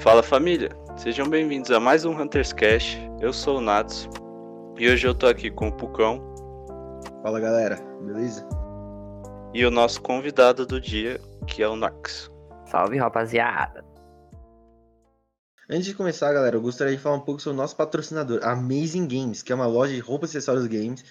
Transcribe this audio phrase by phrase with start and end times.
[0.00, 2.96] Fala família, sejam bem-vindos a mais um Hunters Cash.
[3.20, 4.08] Eu sou o Natsu
[4.78, 6.22] e hoje eu tô aqui com o Pucão
[7.22, 8.48] Fala galera, beleza?
[9.52, 12.30] e o nosso convidado do dia, que é o Nox.
[12.64, 13.84] Salve, rapaziada.
[15.68, 19.06] Antes de começar, galera, eu gostaria de falar um pouco sobre o nosso patrocinador, Amazing
[19.06, 21.04] Games, que é uma loja de roupas e acessórios games,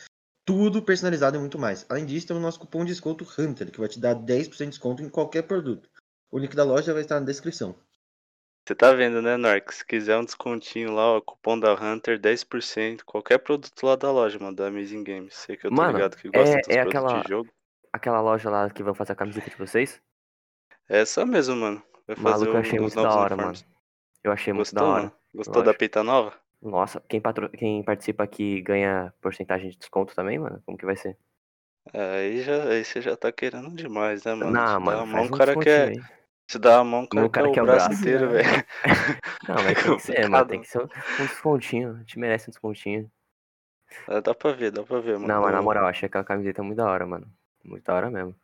[0.44, 1.86] tudo personalizado e muito mais.
[1.90, 4.66] Além disso, temos o nosso cupom de desconto Hunter, que vai te dar 10% de
[4.70, 5.88] desconto em qualquer produto.
[6.32, 7.76] O link da loja vai estar na descrição.
[8.70, 9.78] Você tá vendo, né, Nox?
[9.78, 14.38] Se quiser um descontinho lá, ó, cupom da Hunter, 10%, qualquer produto lá da loja,
[14.38, 15.34] mano, da Amazing Games.
[15.34, 17.50] Sei que eu tô Mano, ligado que gosta é- dos é aquela- de jogo.
[17.92, 20.00] Aquela loja lá que vão fazer a camiseta de vocês?
[20.88, 21.82] É essa mesmo, mano.
[22.06, 23.64] Vai fazer Maluco, eu achei muito da hora, uniformes.
[23.64, 23.76] mano.
[24.24, 25.02] Eu achei muito Gostou, da hora.
[25.06, 25.16] mano?
[25.34, 26.40] Gostou da peita nova?
[26.62, 27.50] Nossa, quem, patro...
[27.50, 30.62] quem participa aqui ganha porcentagem de desconto também, mano?
[30.64, 31.18] Como que vai ser?
[31.92, 34.52] É, Aí, já, aí você já tá querendo demais, né, mano?
[34.52, 35.90] Não, dá mano, mão, um cara quer.
[35.90, 36.19] aí.
[36.50, 38.02] Se dá a mão, cara, O cara quer quer o braço braço.
[38.02, 38.48] inteiro, velho.
[39.48, 40.48] Não, mas tem que ser, mano.
[40.48, 41.92] Tem que ser um um descontinho.
[41.94, 43.12] A gente merece um descontinho.
[44.08, 45.28] É, Dá pra ver, dá pra ver, mano.
[45.28, 47.28] Não, mas na moral, achei aquela camiseta muito da hora, mano.
[47.64, 48.36] Muito da hora mesmo.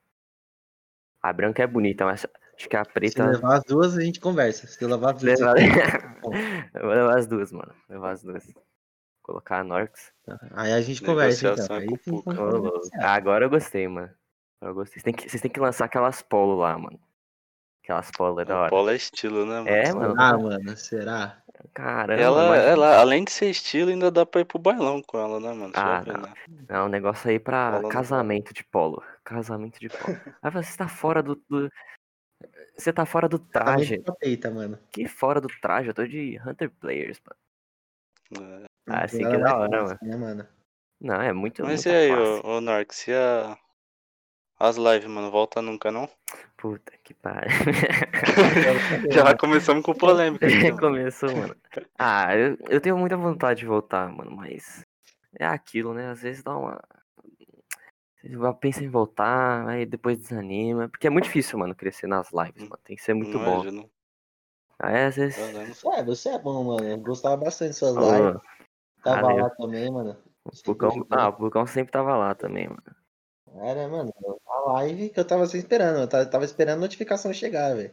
[1.19, 3.25] A branca é bonita, mas acho que a Se preta.
[3.25, 4.67] levar as duas, a gente conversa.
[4.67, 5.55] Se levar as duas, Levar-
[6.21, 6.31] Bom.
[6.75, 7.73] Eu vou levar as duas, mano.
[7.89, 8.53] Levar as duas.
[9.23, 10.11] Colocar a Norx.
[10.51, 11.75] aí a gente conversa, então.
[11.75, 12.23] É Aí tem.
[13.01, 14.11] Agora eu gostei, mano.
[14.61, 15.01] Eu gostei.
[15.01, 16.99] Vocês têm que, vocês têm que lançar aquelas polo lá, mano.
[17.85, 18.69] Aquelas polo é da O hora.
[18.71, 19.69] polo é estilo, né, mano?
[19.69, 20.15] É, mano.
[20.17, 21.37] Ah, mano, será?
[21.71, 25.19] Caramba, Ela, mas- ela, além de ser estilo, ainda dá pra ir pro bailão com
[25.19, 25.71] ela, né, mano?
[25.75, 26.21] Ah, não.
[26.23, 26.33] né?
[26.67, 29.03] É um negócio aí pra Polo casamento de polo.
[29.23, 30.19] Casamento de polo.
[30.41, 31.35] Aí você tá fora do.
[31.47, 31.69] do-
[32.75, 34.03] Você tá fora do traje.
[34.19, 34.79] peita, mano.
[34.91, 35.89] Que fora do traje?
[35.89, 37.21] Eu tô de Hunter Players,
[38.33, 38.63] mano.
[38.63, 38.65] É.
[38.89, 40.47] Ah, assim que é da hora, Né, mano?
[40.99, 41.63] Não, é muito.
[41.63, 43.55] Mas e aí, ô, ô Norx, e a...
[44.59, 45.29] as lives, mano?
[45.31, 46.09] Volta nunca, não?
[46.57, 47.49] Puta que pariu.
[49.11, 50.79] Já começamos com polêmica mano.
[50.79, 51.55] Começou, mano.
[51.97, 54.85] Ah, eu, eu tenho muita vontade de voltar, mano, mas
[55.37, 56.09] é aquilo, né?
[56.09, 56.81] Às vezes dá uma.
[58.21, 60.89] Você vai- pensa em voltar, aí depois desanima.
[60.89, 62.79] Porque é muito difícil, mano, crescer nas lives, mano.
[62.83, 63.61] Tem que ser muito bom.
[63.61, 63.89] Imagino.
[64.79, 65.37] Aí às vezes.
[65.53, 65.91] Não.
[65.91, 66.83] Ué, você é bom, mano.
[66.85, 68.41] Eu gostava bastante de suas lives.
[69.03, 69.43] Tava valeu.
[69.43, 70.17] lá também, mano.
[70.45, 72.94] o Pucão, ah, o Pucão sempre tava lá também, mano.
[73.61, 74.13] Era, mano,
[74.47, 75.99] a live que eu tava assim esperando.
[75.99, 77.91] Eu tava, tava esperando a notificação chegar, velho.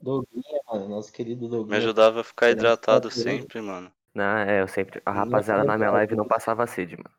[0.00, 1.78] Doguinha, mano, nosso querido Me Doguinha.
[1.78, 3.14] ajudava a ficar hidratado né?
[3.14, 3.90] sempre, mano.
[4.14, 5.00] Não, é, eu sempre.
[5.06, 7.14] A rapaziada na minha live não passava sede, mano.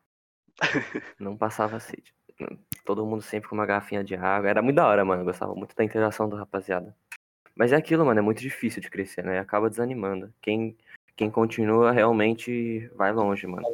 [1.18, 2.14] Não passava sede.
[2.84, 4.48] Todo mundo sempre com uma garrafinha de água.
[4.48, 5.22] Era muito da hora, mano.
[5.22, 6.94] Eu gostava muito da interação do rapaziada.
[7.56, 8.20] Mas é aquilo, mano.
[8.20, 9.40] É muito difícil de crescer, né?
[9.40, 10.32] Acaba desanimando.
[10.40, 10.76] Quem,
[11.16, 13.66] quem continua realmente vai longe, mano.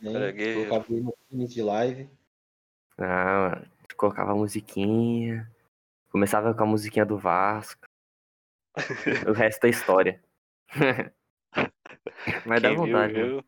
[0.00, 2.08] Colocava ele no início de live.
[3.02, 3.68] Ah, mano.
[3.96, 5.50] Colocava a musiquinha.
[6.10, 7.86] Começava com a musiquinha do Vasco.
[9.28, 10.22] o resto é história.
[12.46, 13.26] Mas dá Quem viu, vontade, mano.
[13.26, 13.44] viu.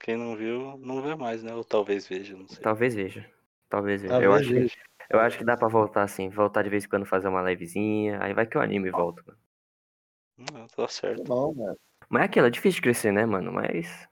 [0.00, 1.54] Quem não viu, não vê mais, né?
[1.54, 2.62] Ou talvez veja, não sei.
[2.62, 3.30] Talvez veja.
[3.68, 4.12] Talvez veja.
[4.12, 4.78] Talvez eu, acho que, veja.
[5.10, 6.28] eu acho que dá pra voltar assim.
[6.28, 8.22] Voltar de vez em quando fazer uma livezinha.
[8.22, 9.22] Aí vai que eu animo e volto.
[9.26, 9.38] mano.
[10.52, 11.22] Não, tá certo.
[11.22, 11.78] Tá bom, mano.
[12.08, 13.52] Mas é aquilo, é difícil de crescer, né, mano?
[13.52, 14.08] Mas.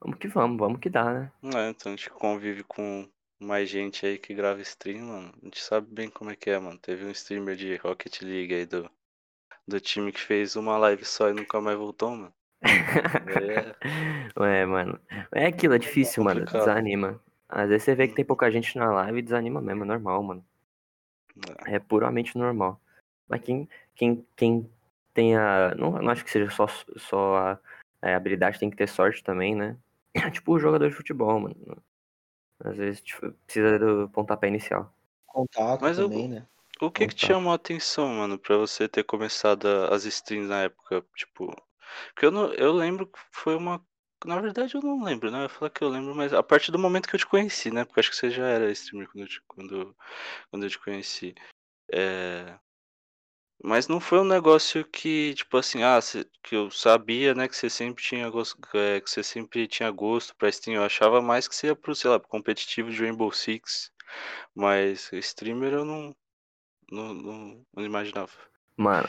[0.00, 1.32] Vamos que vamos, vamos que dá, né?
[1.54, 3.08] É, então a gente convive com
[3.38, 5.32] mais gente aí que grava stream, mano.
[5.40, 6.78] A gente sabe bem como é que é, mano.
[6.78, 8.90] Teve um streamer de Rocket League aí do,
[9.66, 12.34] do time que fez uma live só e nunca mais voltou, mano.
[12.62, 13.74] É,
[14.44, 15.00] É, mano.
[15.32, 16.40] É aquilo, é difícil, mano.
[16.40, 16.66] complicado.
[16.66, 17.20] Desanima.
[17.48, 20.22] Às vezes você vê que tem pouca gente na live e desanima mesmo, é normal,
[20.22, 20.44] mano.
[21.66, 22.80] É puramente normal.
[23.28, 24.70] Mas quem, quem, quem
[25.14, 25.74] tem a.
[25.76, 26.66] Não, não acho que seja só,
[26.96, 27.58] só a,
[28.02, 29.76] a habilidade, tem que ter sorte também, né?
[30.32, 31.56] tipo o jogador de futebol, mano.
[32.64, 34.92] Às vezes tipo, precisa do pontapé inicial.
[35.26, 36.46] Contato Mas eu- também, né?
[36.80, 40.62] O que que te chamou a atenção, mano, pra você ter começado as streams na
[40.62, 41.04] época?
[41.16, 41.46] Tipo,
[42.14, 43.84] porque eu, não, eu lembro que foi uma.
[44.24, 45.38] Na verdade, eu não lembro, né?
[45.38, 47.70] Eu ia falar que eu lembro, mas a partir do momento que eu te conheci,
[47.72, 47.84] né?
[47.84, 49.96] Porque acho que você já era streamer quando eu te, quando,
[50.50, 51.34] quando eu te conheci.
[51.92, 52.56] É...
[53.62, 57.56] Mas não foi um negócio que, tipo assim, ah, cê- que eu sabia, né, que
[57.56, 60.76] você sempre tinha gosto, que você sempre tinha gosto pra stream.
[60.76, 63.90] Eu achava mais que você ia pro, sei lá, pro competitivo de Rainbow Six.
[64.54, 66.14] Mas streamer eu não,
[66.90, 68.32] não, não, não imaginava.
[68.76, 69.08] Mano,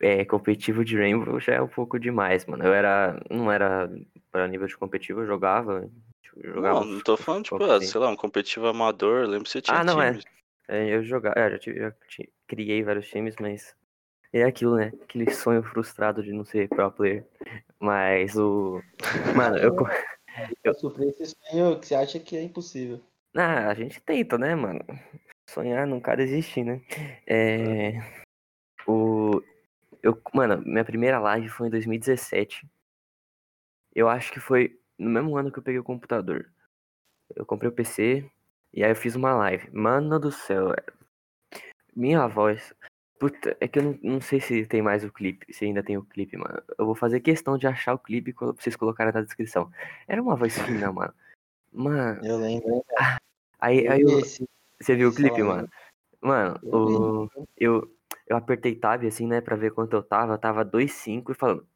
[0.00, 2.64] é, competitivo de Rainbow já é um pouco demais, mano.
[2.64, 3.20] Eu era.
[3.30, 3.88] Não era
[4.30, 5.88] pra nível de competitivo, eu jogava.
[6.22, 9.22] tipo, eu jogava Não, não tô falando, tipo, ah, sei lá, um competitivo amador.
[9.24, 10.12] eu Lembro que você tinha Ah, não, é.
[10.12, 10.24] time.
[10.68, 13.74] É, eu jogava, é, já, tive- já ti- criei vários times, mas
[14.30, 14.92] é aquilo, né?
[15.02, 17.26] Aquele sonho frustrado de não ser pro player.
[17.80, 18.82] Mas o.
[19.34, 19.74] Mano, eu.
[20.64, 22.98] Eu sofri esse sonho que você acha que é impossível.
[23.36, 24.80] Ah, a gente tenta, né, mano?
[25.46, 26.80] Sonhar nunca desistir, né?
[27.26, 27.98] É.
[28.86, 29.42] O.
[30.02, 32.66] Eu, mano, minha primeira live foi em 2017.
[33.94, 36.50] Eu acho que foi no mesmo ano que eu peguei o computador.
[37.36, 38.24] Eu comprei o PC
[38.72, 39.70] e aí eu fiz uma live.
[39.70, 41.01] Mano do céu, velho.
[41.94, 42.74] Minha voz.
[43.18, 45.96] Puta, é que eu não, não sei se tem mais o clipe, se ainda tem
[45.96, 46.60] o clipe, mano.
[46.76, 49.70] Eu vou fazer questão de achar o clipe pra vocês colocarem na descrição.
[50.08, 51.14] Era uma voz fina, mano.
[51.72, 52.26] Mano.
[52.26, 52.84] Eu lembro.
[53.60, 54.20] Aí, aí eu,
[54.80, 55.68] você viu o clipe, mano?
[56.20, 57.96] Mano, Eu o, eu,
[58.26, 60.34] eu apertei tab assim, né, pra ver quanto eu tava.
[60.34, 61.66] Eu tava 2,5 e falando.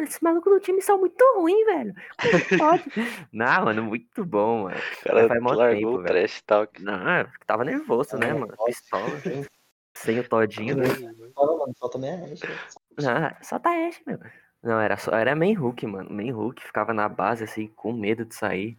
[0.00, 1.94] Mano, esse maluco do time são muito ruim, velho.
[2.58, 2.84] Pode?
[3.32, 4.76] Não, mano, muito bom, mano.
[4.76, 6.06] O cara faz mó largou tempo, o velho.
[6.06, 6.82] trash talk.
[6.82, 8.54] Não, eu tava nervoso, né, mano?
[8.64, 9.20] Pistola.
[9.94, 10.86] Sem o todinho, né?
[11.34, 12.40] Fala, mano, falta meia hash.
[13.06, 14.18] Ah, só tá Ash, meu.
[14.62, 16.10] Não, era só, era main hook, mano.
[16.10, 18.78] Main hook, ficava na base, assim, com medo de sair.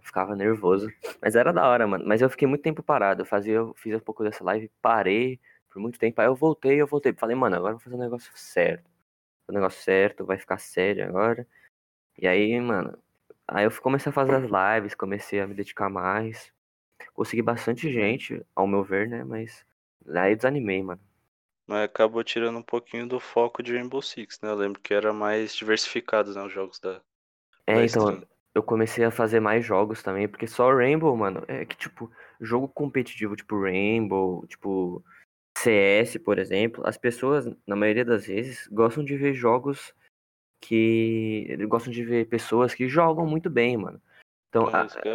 [0.00, 0.88] Ficava nervoso.
[1.22, 2.04] Mas era da hora, mano.
[2.06, 3.22] Mas eu fiquei muito tempo parado.
[3.22, 6.20] Eu fazia, eu fiz um pouco dessa live, parei por muito tempo.
[6.20, 7.14] Aí eu voltei, eu voltei.
[7.14, 8.91] Falei, mano, agora eu vou fazer um negócio certo.
[9.48, 11.46] O negócio certo, vai ficar sério agora.
[12.18, 12.96] E aí, mano,
[13.46, 16.52] aí eu comecei a fazer as lives, comecei a me dedicar mais.
[17.14, 19.24] Consegui bastante gente, ao meu ver, né?
[19.24, 19.64] Mas
[20.14, 21.00] aí desanimei, mano.
[21.66, 24.50] Mas acabou tirando um pouquinho do foco de Rainbow Six, né?
[24.50, 26.42] Eu lembro que era mais diversificado, né?
[26.42, 27.00] Os jogos da,
[27.66, 28.28] É, da então, stream.
[28.54, 32.10] eu comecei a fazer mais jogos também, porque só Rainbow, mano, é que, tipo,
[32.40, 35.04] jogo competitivo, tipo Rainbow, tipo
[35.62, 39.94] CS, por exemplo, as pessoas, na maioria das vezes, gostam de ver jogos
[40.60, 41.56] que.
[41.68, 44.00] Gostam de ver pessoas que jogam muito bem, mano.
[44.48, 45.08] Então, É a- que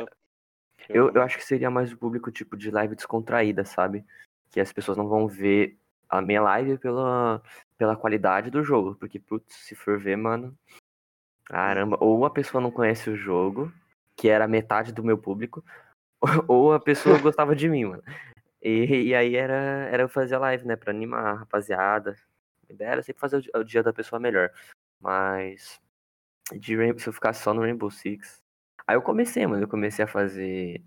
[0.89, 4.05] eu, é eu acho que seria mais o público, tipo, de live descontraída, sabe?
[4.51, 5.77] Que as pessoas não vão ver
[6.09, 7.41] a minha live pela,
[7.77, 10.57] pela qualidade do jogo, porque, putz, se for ver, mano.
[11.45, 13.71] Caramba, ou a pessoa não conhece o jogo,
[14.15, 15.63] que era metade do meu público,
[16.47, 18.03] ou a pessoa gostava de mim, mano.
[18.62, 19.56] E, e aí era,
[19.92, 22.15] era eu fazer live, né, pra animar a rapaziada.
[22.69, 24.51] A era sempre fazer o, di- o dia da pessoa melhor.
[25.00, 25.80] Mas
[26.57, 28.42] de Rainbow, se eu ficasse só no Rainbow Six.
[28.86, 30.81] Aí eu comecei, mano, eu comecei a fazer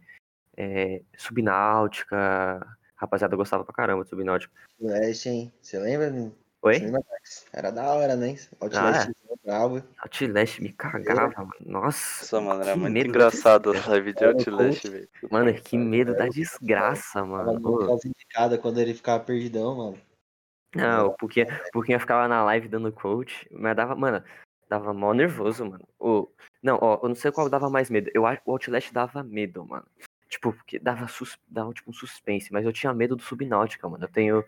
[0.57, 2.17] é, Subnáutica.
[2.17, 4.53] A rapaziada gostava pra caramba de Subnáutica.
[4.81, 5.53] Outlast, hein?
[5.61, 6.11] Você lembra?
[6.11, 6.93] Você Oi?
[7.53, 8.37] Era da hora, né?
[8.61, 9.11] Outlast
[9.43, 9.83] bravo.
[10.03, 11.53] Outlast me cagava, mano.
[11.61, 15.09] Nossa, Nossa, mano, era que muito engraçado a live de o Outlast, velho.
[15.31, 17.77] Mano, que medo da o desgraça, Tava mano.
[17.77, 19.99] aquelas indicadas quando ele ficava perdidão, mano.
[20.75, 24.23] Não, porque, porque eu ficava na live dando coach, mas dava, mano,
[24.69, 25.89] dava mó nervoso, mano.
[25.99, 26.31] Ô,
[26.63, 28.11] não, ó, eu não sei qual dava mais medo.
[28.15, 29.87] Eu acho que o Outlast dava medo, mano.
[30.29, 34.05] Tipo, porque dava, sus, dava tipo um suspense, mas eu tinha medo do Subnáutica, mano.
[34.05, 34.45] Eu tenho.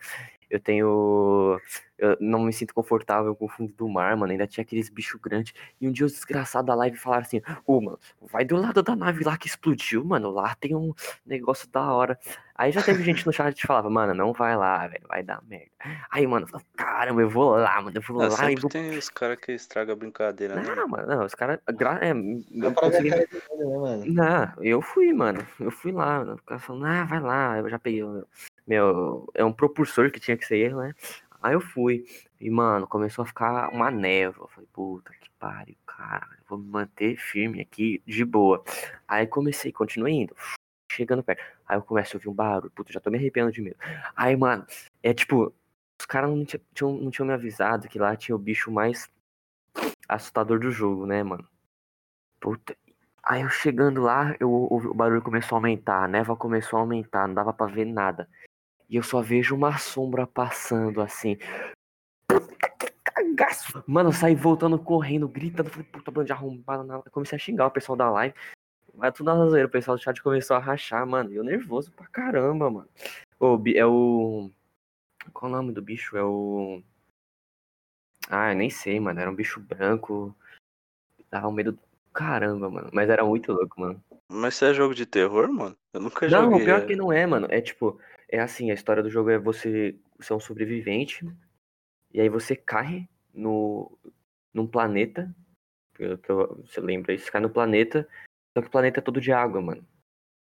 [0.52, 1.58] Eu tenho.
[1.96, 4.32] Eu não me sinto confortável com o fundo do mar, mano.
[4.32, 5.54] Ainda tinha aqueles bichos grandes.
[5.80, 8.94] E um dia os desgraçados da live falaram assim: Ô, mano, vai do lado da
[8.94, 10.30] nave lá que explodiu, mano.
[10.30, 10.92] Lá tem um
[11.24, 12.18] negócio da hora.
[12.54, 15.42] Aí já teve gente no chat que falava: Mano, não vai lá, velho, vai dar
[15.48, 15.70] merda.
[16.10, 17.96] Aí, mano, eu falava, caramba, eu vou lá, mano.
[17.96, 18.70] Eu vou Ah, lá e sempre vou.
[18.70, 20.62] tem os caras que estragam a brincadeira, né?
[20.76, 21.60] Não, mano, não, os caras.
[21.74, 24.04] gra- É, eu consegui a cara dele, né, mano?
[24.06, 25.46] não, eu fui, mano.
[25.58, 26.18] Eu fui lá.
[26.18, 26.34] mano.
[26.34, 27.58] O cara falou, ah, vai lá.
[27.58, 28.26] Eu já peguei o
[28.66, 29.28] meu.
[29.34, 30.94] É um propulsor que tinha que ser né?
[31.42, 32.04] Aí eu fui.
[32.40, 34.44] E, mano, começou a ficar uma névoa.
[34.44, 36.28] Eu falei, puta que pariu, cara.
[36.48, 38.62] Vou me manter firme aqui, de boa.
[39.08, 40.36] Aí comecei, continuei indo.
[40.90, 41.42] Chegando perto.
[41.66, 42.70] Aí eu começo a ouvir um barulho.
[42.70, 43.76] Puta, já tô me arrepiando de medo.
[44.16, 44.66] Aí, mano,
[45.02, 45.52] é tipo.
[46.00, 49.08] Os caras não tinham, não tinham me avisado que lá tinha o bicho mais
[50.08, 51.46] assustador do jogo, né, mano?
[52.40, 52.76] Puta.
[53.22, 56.82] Aí eu chegando lá, eu, ouvi- o barulho começou a aumentar, a névoa começou a
[56.82, 58.28] aumentar, não dava pra ver nada.
[58.92, 61.38] E eu só vejo uma sombra passando assim.
[62.28, 63.82] Puta que cagaço!
[63.86, 65.70] Mano, eu saí voltando, correndo, gritando.
[65.70, 66.84] Falei, puta, bando de arrombado.
[66.84, 68.34] na- Comecei a xingar o pessoal da live.
[68.94, 71.32] Mas tudo na zoeira, o pessoal do chat começou a rachar, mano.
[71.32, 72.88] E eu nervoso pra caramba, mano.
[73.60, 74.50] Bi- é o.
[75.32, 76.14] Qual o nome do bicho?
[76.14, 76.82] É o.
[78.28, 79.18] Ah, eu nem sei, mano.
[79.18, 80.36] Era um bicho branco.
[81.30, 81.78] Dava um medo do
[82.12, 82.90] caramba, mano.
[82.92, 84.04] Mas era muito louco, mano.
[84.28, 85.74] Mas isso é jogo de terror, mano?
[85.94, 86.60] Eu nunca Não, joguei.
[86.60, 86.84] o pior é.
[86.86, 87.46] que não é, mano.
[87.50, 87.98] É tipo,
[88.32, 91.28] é assim, a história do jogo é você ser um sobrevivente,
[92.12, 93.96] e aí você cai no
[94.52, 95.34] num planeta.
[95.94, 97.26] Que, que eu- você lembra isso?
[97.26, 98.08] Você cai no planeta,
[98.56, 99.86] só que o planeta é todo de água, mano.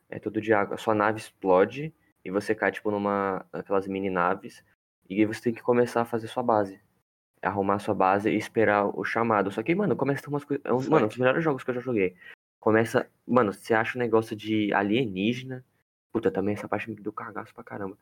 [0.09, 0.75] É todo de água.
[0.75, 1.93] A sua nave explode
[2.25, 3.45] e você cai, tipo, numa.
[3.53, 4.65] aquelas mini naves.
[5.09, 6.81] E aí você tem que começar a fazer sua base.
[7.43, 9.51] Arrumar sua base e esperar o chamado.
[9.51, 10.65] Só que, mano, começa a ter umas coisas.
[10.65, 12.17] É mano, um dos melhores jogos que eu já joguei.
[12.61, 13.09] Começa.
[13.27, 15.65] Mano, você acha um negócio de alienígena.
[16.17, 17.99] Puta, também essa parte me deu cagaço pra caramba.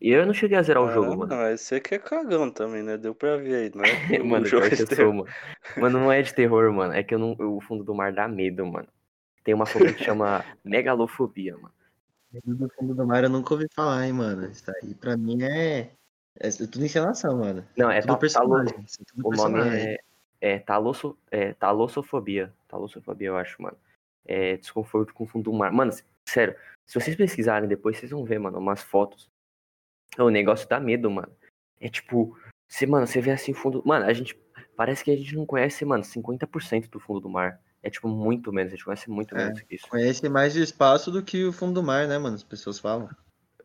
[0.00, 1.42] E eu não cheguei a zerar o jogo, Caramba, mano.
[1.42, 2.96] Mas você que é cagão também, né?
[2.96, 3.88] Deu pra ver aí, não é?
[4.08, 5.28] que o Mano, jogo é eu sou, mano.
[5.76, 6.94] Mano, não é de terror, mano.
[6.94, 8.88] É que eu não, o fundo do mar dá medo, mano.
[9.44, 11.74] Tem uma fobia que chama megalofobia, mano.
[12.32, 14.46] Medo do fundo do mar eu nunca ouvi falar, hein, mano.
[14.50, 15.90] Isso aí pra mim é.
[16.40, 17.62] É tudo encenação, mano.
[17.76, 18.74] Não, é tudo talo- personagem.
[18.78, 19.88] é tudo O nome personagem.
[19.90, 19.98] é,
[20.40, 22.50] é, talosso, é talossofobia.
[22.68, 23.76] Talossofobia, eu acho, mano.
[24.26, 25.70] É desconforto com o fundo do mar.
[25.70, 25.92] Mano,
[26.28, 29.28] sério, se vocês pesquisarem depois, vocês vão ver, mano, umas fotos.
[30.18, 31.32] O negócio dá medo, mano.
[31.80, 32.36] É tipo,
[32.68, 33.82] você, mano, você vê assim o fundo.
[33.84, 34.38] Mano, a gente.
[34.76, 37.60] Parece que a gente não conhece, mano, 50% do fundo do mar.
[37.82, 39.44] É tipo muito menos, a gente conhece muito É.
[39.44, 39.86] menos que isso.
[39.88, 42.34] Conhece mais o espaço do que o fundo do mar, né, mano?
[42.34, 43.08] As pessoas falam.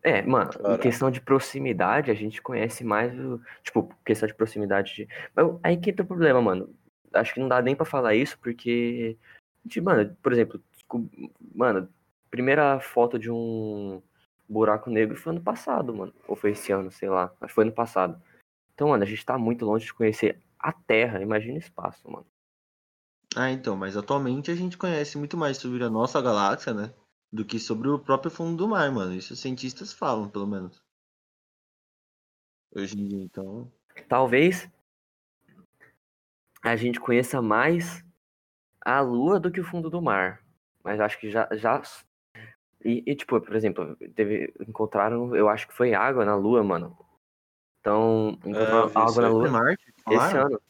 [0.02, 0.82] É, mano, em Caraca.
[0.82, 3.40] questão de proximidade, a gente conhece mais o.
[3.62, 5.08] Tipo, questão de proximidade de.
[5.34, 6.74] Mas aí que tá o problema, mano.
[7.12, 9.16] Acho que não dá nem pra falar isso, porque.
[9.82, 10.62] mano, por exemplo,
[11.54, 11.88] mano,
[12.30, 14.02] primeira foto de um
[14.48, 16.14] buraco negro foi ano passado, mano.
[16.26, 17.32] Ou foi esse ano, sei lá.
[17.40, 18.20] Mas foi ano passado.
[18.74, 21.20] Então, mano, a gente tá muito longe de conhecer a Terra.
[21.20, 22.26] Imagina o espaço, mano.
[23.36, 26.92] Ah, então, mas atualmente a gente conhece muito mais sobre a nossa galáxia, né?
[27.32, 29.14] Do que sobre o próprio fundo do mar, mano.
[29.14, 30.82] Isso os cientistas falam, pelo menos.
[32.74, 33.70] Hoje em dia, então.
[34.08, 34.68] Talvez
[36.62, 38.04] a gente conheça mais
[38.84, 40.44] a Lua do que o fundo do mar.
[40.82, 41.48] Mas acho que já.
[41.52, 41.80] já...
[42.84, 46.96] E, e, tipo, por exemplo, teve, encontraram, eu acho que foi água na Lua, mano.
[47.80, 49.28] Então, encontraram isso água na.
[49.28, 50.60] Lua Marte, esse ano.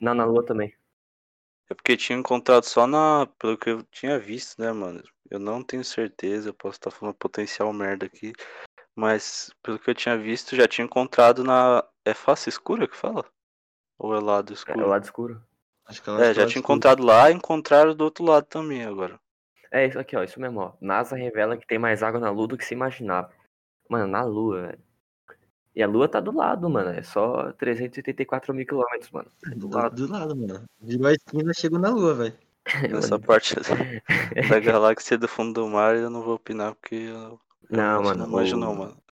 [0.00, 0.74] Não, na Lua também.
[1.70, 3.26] É porque tinha encontrado só na.
[3.38, 5.02] Pelo que eu tinha visto, né, mano?
[5.30, 8.32] Eu não tenho certeza, eu posso estar falando potencial merda aqui.
[8.94, 11.84] Mas pelo que eu tinha visto, já tinha encontrado na.
[12.04, 13.24] É face escura que fala?
[13.98, 14.84] Ou é lado É escuro?
[14.84, 15.42] o lado escuro.
[15.86, 19.20] Acho que ela É, já tinha encontrado lá e encontraram do outro lado também agora.
[19.70, 20.22] É isso aqui, ó.
[20.22, 20.72] Isso mesmo, ó.
[20.80, 23.30] NASA revela que tem mais água na Lua do que se imaginava.
[23.88, 24.78] Mano, na Lua, velho.
[25.76, 26.90] E a Lua tá do lado, mano.
[26.90, 29.30] É só 384 mil quilômetros, mano.
[29.46, 30.06] É do Do lado.
[30.06, 30.64] do lado, mano.
[30.80, 32.34] Virou a esquina, chegou na lua, velho.
[33.14, 33.54] Essa parte
[34.50, 38.24] da galáxia do fundo do mar eu não vou opinar porque eu Não, realmente mano.
[38.24, 38.96] não manjo o- não, mano.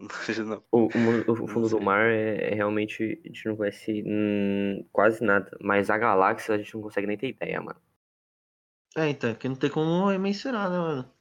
[0.00, 0.62] Não manjo não.
[0.72, 3.20] O, o o fundo do mar é, é realmente.
[3.22, 5.50] A gente não conhece hum, quase nada.
[5.60, 7.78] Mas a galáxia a gente não consegue nem ter ideia, mano.
[8.96, 11.12] É, então, porque não tem como mensurar, né, mano?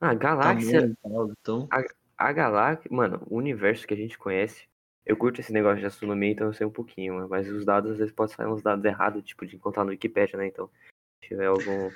[0.00, 0.96] Ah, a galáxia.
[1.04, 1.68] Então,
[2.16, 2.88] A galáxia.
[2.90, 4.66] Mano, o universo que a gente conhece.
[5.04, 7.92] Eu curto esse negócio de astronomia, então eu sei um pouquinho, mano, mas os dados
[7.92, 10.48] às vezes podem sair uns dados errados, tipo, de encontrar no Wikipedia, né?
[10.48, 10.68] Então,
[11.22, 11.90] se tiver algum.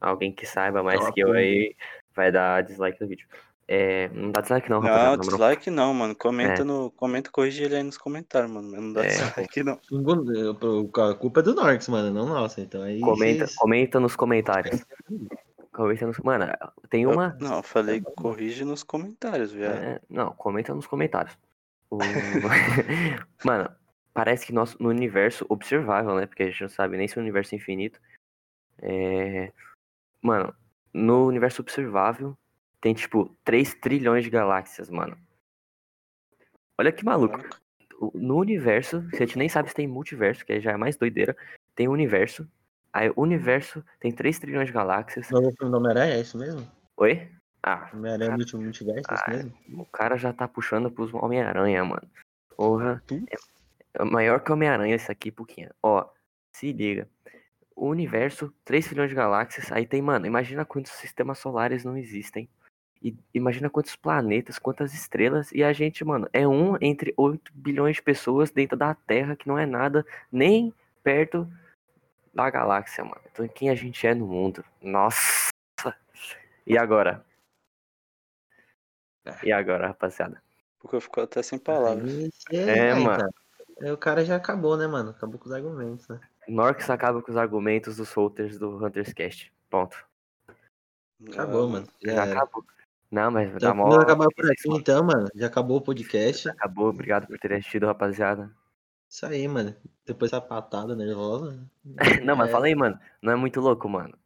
[0.00, 1.74] Alguém que saiba mais a que eu aí,
[2.14, 3.26] vai dar dislike no vídeo.
[3.66, 5.16] É, não dá dislike não, rapaziada.
[5.16, 6.14] Não, dislike não, mano.
[6.14, 6.64] Comenta É.
[6.64, 6.90] no.
[6.90, 8.70] Comenta, corrige ele aí nos comentários, mano.
[8.70, 9.80] Mas não dá É, dislike não.
[11.10, 12.60] a culpa é do Norx, mano, não nossa.
[12.60, 13.00] Então aí.
[13.00, 14.84] Comenta, comenta nos comentários.
[15.72, 16.18] Comenta nos.
[16.18, 16.46] Mano,
[16.90, 17.36] tem uma.
[17.40, 19.76] Não, eu falei corrige nos comentários, viado.
[19.82, 21.36] É, não, comenta nos comentários.
[21.90, 21.98] O-
[23.44, 23.70] Mano,
[24.12, 26.26] parece que nós, no universo observável, né?
[26.26, 27.98] Porque a gente não sabe nem se o universo é infinito.
[28.82, 29.52] É...
[30.20, 30.54] Mano,
[30.92, 32.36] no universo observável
[32.84, 35.16] tem tipo 3 trilhões de galáxias, mano.
[36.78, 37.42] Olha que maluco.
[38.12, 41.34] No universo, a gente nem sabe se tem multiverso, que aí já é mais doideira.
[41.74, 42.46] Tem universo.
[42.92, 45.30] Aí o universo tem 3 trilhões de galáxias.
[45.30, 46.70] O novo filme do Homem-Aranha é isso mesmo?
[46.98, 47.26] Oi?
[47.62, 49.54] Ah, Homem-Aranha multiverso, é isso Ah, mesmo?
[49.78, 52.06] o cara já tá puxando pros Homem-Aranha, mano.
[52.54, 53.02] Porra.
[53.06, 53.24] Tu?
[53.94, 55.70] É maior que Homem-Aranha isso aqui, pouquinho.
[55.82, 56.06] Ó,
[56.52, 57.08] se liga.
[57.74, 62.46] O universo, 3 trilhões de galáxias, aí tem, mano, imagina quantos sistemas solares não existem.
[63.04, 65.52] E imagina quantos planetas, quantas estrelas.
[65.52, 69.46] E a gente, mano, é um entre 8 bilhões de pessoas dentro da Terra, que
[69.46, 71.46] não é nada nem perto
[72.32, 73.20] da galáxia, mano.
[73.30, 74.64] Então quem a gente é no mundo?
[74.80, 75.50] Nossa!
[76.66, 77.22] E agora?
[79.42, 80.42] E agora, rapaziada?
[80.78, 82.10] Porque eu fico até sem palavras.
[82.50, 83.28] É, aí, mano.
[83.92, 85.10] o cara já acabou, né, mano?
[85.10, 86.18] Acabou com os argumentos, né?
[86.48, 89.52] Norx acaba com os argumentos dos solters do Hunters Cast.
[89.68, 89.96] Ponto.
[91.28, 91.88] Acabou, Ah, mano.
[92.02, 92.64] Já acabou.
[93.10, 93.84] Não, mas dá Então, mó.
[93.88, 95.28] vamos acabar por aqui então, mano.
[95.34, 96.48] Já acabou o podcast.
[96.48, 98.50] Acabou, obrigado por terem assistido, rapaziada.
[99.08, 99.74] Isso aí, mano.
[100.04, 101.64] Depois essa patada nervosa.
[102.24, 102.52] Não, mas É.
[102.52, 102.98] fala aí, mano.
[103.22, 104.16] Não é muito louco, mano.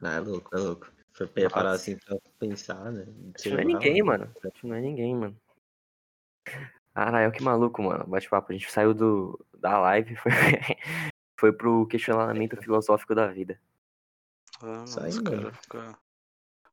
[0.00, 0.90] Não, é louco, é louco.
[1.12, 1.76] Foi preparar Nossa.
[1.76, 3.06] assim pra pensar, né?
[3.46, 4.28] Não é ninguém, mano.
[4.62, 5.36] Não é ninguém, mano.
[6.92, 8.04] Caralho, que maluco, mano.
[8.06, 8.50] Bate-papo.
[8.50, 10.32] A gente saiu do, da live e foi,
[11.38, 13.58] foi pro questionamento filosófico da vida.
[14.60, 15.52] Ah, Isso aí, os mano.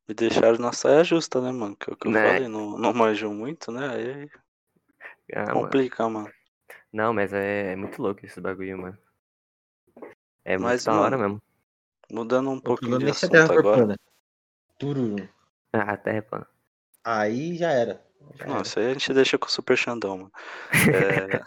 [0.08, 1.76] Me deixaram na saia justa, né, mano?
[1.76, 2.22] Que é o que eu Né?
[2.34, 3.90] falei, não, não manjam muito, né?
[3.90, 4.30] Aí
[5.34, 5.62] Ah, mano.
[5.64, 6.32] complica, mano.
[6.92, 8.98] Não, mas é, é muito louco esse bagulho, mano.
[10.46, 11.42] É muito Mas, da hora mano, mesmo.
[12.12, 13.78] Mudando um pouquinho de é assunto terra agora.
[13.78, 13.98] plana.
[14.78, 15.30] Tururu.
[15.72, 16.46] Ah, até, mano.
[17.04, 18.06] Aí já era.
[18.36, 18.62] Já Não, era.
[18.64, 20.32] isso aí a gente deixa com o Super Xandão, mano.
[20.94, 21.40] É...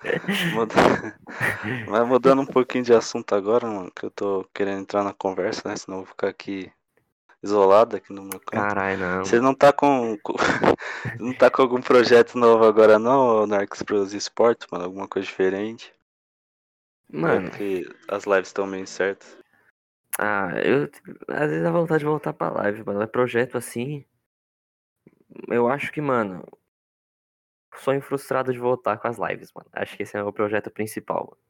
[0.54, 0.74] muda-
[1.88, 5.68] Mas mudando um pouquinho de assunto agora, mano, que eu tô querendo entrar na conversa,
[5.68, 5.76] né?
[5.76, 6.70] Senão eu vou ficar aqui
[7.44, 8.50] isolado aqui no meu canto.
[8.50, 9.24] Caralho, não.
[9.24, 10.16] Você não tá com.
[10.22, 10.34] com-
[11.20, 14.84] não tá com algum projeto novo agora não, Narcos pros esportes, mano?
[14.84, 15.92] Alguma coisa diferente?
[17.12, 19.36] Mano, É porque as lives estão meio certas.
[20.18, 20.90] ah, eu.
[21.28, 22.98] Às vezes dá vontade de voltar pra live, mano.
[23.00, 24.04] Mas projeto assim.
[25.48, 26.44] Eu acho que, mano.
[27.76, 29.68] Sonho frustrado de voltar com as lives, mano.
[29.72, 31.43] Acho que esse é o meu projeto principal, mano.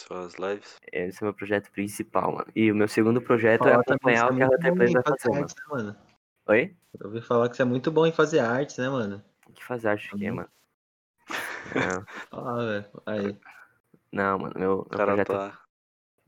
[0.00, 0.76] Só as lives.
[0.92, 2.46] Esse é o meu projeto principal, mano.
[2.54, 4.76] E o meu segundo projeto é acompanhar você o é que a muito Hunter bom
[4.76, 5.40] Plays em vai fazer mano.
[5.42, 5.96] artes, né, mano?
[6.46, 6.76] Oi?
[6.98, 9.24] Eu ouvi falar que você é muito bom em fazer artes, né, mano?
[9.48, 10.36] O que fazer arte aqui, Uhum.
[10.36, 10.48] mano?
[11.74, 13.02] Não, Ah, velho.
[13.06, 13.38] Aí.
[14.12, 14.54] não, mano.
[14.58, 15.60] Meu, meu, cara projeto, tá.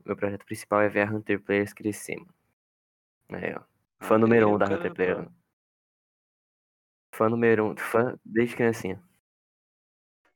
[0.05, 2.33] meu projeto principal é ver a Hunter Players crescer, mano.
[3.29, 3.61] Aí, ó.
[3.99, 5.35] Fã Aí número um da Hunter Player, tá- mano.
[7.15, 7.77] Fã número um.
[7.77, 9.01] Fã desde criancinha.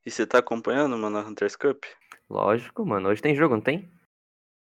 [0.05, 1.83] E você tá acompanhando, mano, a Hunters Cup?
[2.29, 3.09] Lógico, mano.
[3.09, 3.91] Hoje tem jogo, não tem?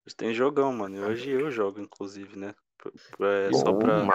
[0.06, 0.98] Hoje tem jogão, mano.
[0.98, 2.54] E hoje eu jogo, inclusive, né?
[3.20, 4.08] É só pra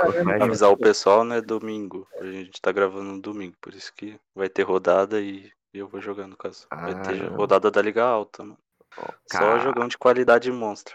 [0.42, 1.40] avisar o pessoal, né?
[1.40, 2.08] Domingo.
[2.18, 6.00] A gente tá gravando no domingo, por isso que vai ter rodada e eu vou
[6.00, 6.66] jogar, no caso.
[6.70, 8.58] Vai ter rodada da Liga Alta, mano.
[8.96, 10.94] Ó, Só jogão de qualidade monstra.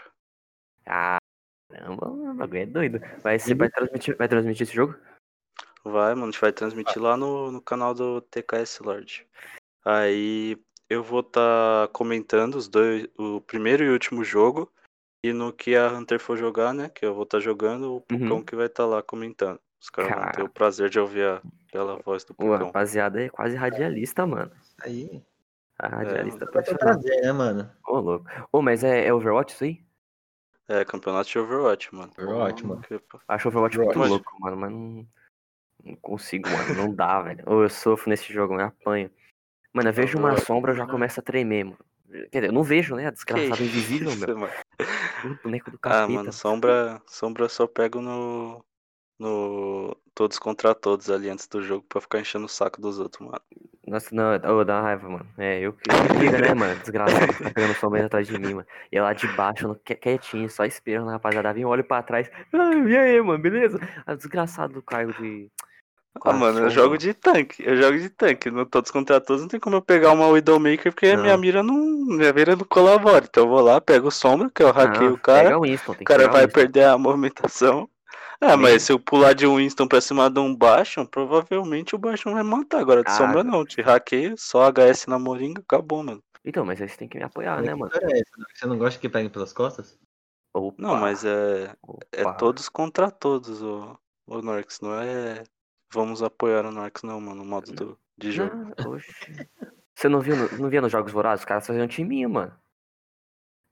[1.70, 3.00] Caramba, o bagulho é doido.
[3.22, 4.96] Vai, você vai transmitir, vai transmitir esse jogo?
[5.84, 9.26] Vai, mano, a gente vai transmitir lá no, no canal do TKS Lord.
[9.84, 10.58] Aí
[10.90, 14.70] eu vou estar comentando os dois, o primeiro e o último jogo.
[15.22, 16.88] E no que a Hunter for jogar, né?
[16.88, 18.42] Que eu vou estar jogando, o Pucão Uhum.
[18.44, 19.60] que vai estar lá comentando.
[19.80, 21.42] Os caras vão ter o prazer de ouvir a
[21.72, 22.66] bela voz do O Pucão.
[22.66, 24.50] rapaziada é quase radialista, mano.
[24.82, 25.22] Aí.
[25.78, 27.00] A radialista Vai ter profissional.
[27.00, 27.70] prazer, né, mano?
[27.86, 28.26] Ô, louco.
[28.50, 29.82] Ô, mas é, é Overwatch isso aí?
[30.68, 32.12] É, campeonato de Overwatch, mano.
[32.18, 32.80] Overwatch, mano.
[32.82, 34.10] Que- Acho Overwatch muito Overwatch.
[34.10, 35.06] louco, mano, mas não,
[35.84, 36.74] não consigo, mano.
[36.74, 37.42] Não dá, velho.
[37.46, 39.10] Ou eu sofro nesse jogo, eu apanho.
[39.72, 41.78] Mano, eu vejo uma sombra, eu já começo a tremer, mano.
[42.32, 43.06] Quer dizer, eu não vejo, né?
[43.06, 44.38] A desgraçada invisível, isso, meu.
[44.38, 44.52] mano.
[45.24, 46.08] O boneco do Ah, capeta.
[46.08, 48.64] mano, sombra, sombra eu só pego no.
[49.18, 49.96] No.
[50.14, 53.40] Todos contra todos ali antes do jogo pra ficar enchendo o saco dos outros, mano.
[53.86, 55.26] Nossa, não, ô, dá uma raiva, mano.
[55.38, 56.80] É, eu que briga, né, mano?
[56.80, 58.66] Desgraçado, tá pegando sombra atrás de mim, mano.
[58.90, 62.30] E eu lá de baixo, quietinho, só esperando a rapaziada vir, olho pra trás.
[62.52, 63.78] Ah, e aí, mano, beleza?
[64.04, 65.48] Ah, desgraçado do cargo de.
[66.22, 67.62] Ah, a mano, eu jogo de tanque.
[67.64, 68.50] Eu jogo de tanque.
[68.50, 71.40] No todos contra todos não tem como eu pegar uma Widowmaker porque a minha Não.
[71.40, 71.76] mira não.
[71.76, 73.24] Minha mira não colabora.
[73.28, 75.42] Então eu vou lá, pego sombra, que eu hackeio Não, o cara.
[75.44, 76.60] Pega o Winston, tem O cara o vai Winston.
[76.60, 77.88] perder a movimentação.
[78.40, 81.98] Ah, mas se eu pular de um Winston pra cima de um Bastion, provavelmente o
[81.98, 82.80] Bastion vai matar.
[82.80, 86.22] Agora de Ah, sombra não, te hackeio, só HS na moringa, acabou, mano.
[86.42, 87.92] Então, mas aí você tem que me apoiar, né, Que mano?
[87.94, 88.22] é né?
[88.54, 89.98] Você não gosta que peguem pelas costas?
[90.54, 91.74] Opa, Não, mas é,
[92.12, 92.34] é opa.
[92.34, 93.96] todos contra todos, o,
[94.26, 95.44] o Norx, não é
[95.92, 98.54] vamos apoiar o Norx não, mano, no modo do, de jogo.
[98.54, 99.08] Não, oxe.
[99.94, 101.42] Você não viu, no- não via nos Jogos Vorazes?
[101.42, 102.52] Os caras faziam timinho, mano.